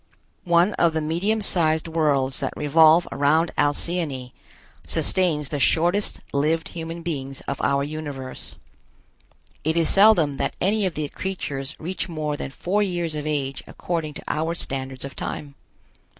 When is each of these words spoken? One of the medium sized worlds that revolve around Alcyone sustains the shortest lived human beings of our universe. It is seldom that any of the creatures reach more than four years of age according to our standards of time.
One 0.49 0.73
of 0.79 0.93
the 0.93 0.99
medium 1.01 1.43
sized 1.43 1.87
worlds 1.87 2.39
that 2.39 2.57
revolve 2.57 3.07
around 3.11 3.51
Alcyone 3.55 4.31
sustains 4.83 5.49
the 5.49 5.59
shortest 5.59 6.21
lived 6.33 6.69
human 6.69 7.03
beings 7.03 7.41
of 7.41 7.61
our 7.61 7.83
universe. 7.83 8.55
It 9.63 9.77
is 9.77 9.89
seldom 9.89 10.37
that 10.37 10.55
any 10.59 10.87
of 10.87 10.95
the 10.95 11.07
creatures 11.09 11.75
reach 11.77 12.09
more 12.09 12.35
than 12.35 12.49
four 12.49 12.81
years 12.81 13.13
of 13.13 13.27
age 13.27 13.61
according 13.67 14.15
to 14.15 14.23
our 14.27 14.55
standards 14.55 15.05
of 15.05 15.15
time. 15.15 15.53